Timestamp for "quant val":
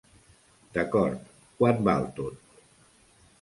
1.61-2.09